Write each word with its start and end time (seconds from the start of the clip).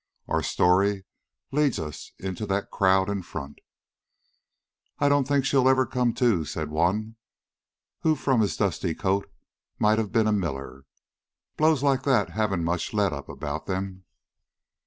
Our 0.27 0.41
story 0.41 1.05
leads 1.51 1.77
us 1.77 2.11
into 2.17 2.47
the 2.47 2.63
crowd 2.63 3.07
in 3.07 3.21
front. 3.21 3.59
"I 4.97 5.07
don't 5.07 5.27
think 5.27 5.45
she'll 5.45 5.69
ever 5.69 5.85
come 5.85 6.11
to," 6.15 6.43
said 6.43 6.71
one, 6.71 7.17
who 7.99 8.15
from 8.15 8.41
his 8.41 8.57
dusty 8.57 8.95
coat 8.95 9.31
might 9.77 9.99
have 9.99 10.11
been 10.11 10.25
a 10.25 10.31
miller. 10.33 10.85
"Blows 11.55 11.83
like 11.83 12.01
that 12.01 12.31
haven't 12.31 12.63
much 12.63 12.95
let 12.95 13.13
up 13.13 13.29
about 13.29 13.67
them." 13.67 14.05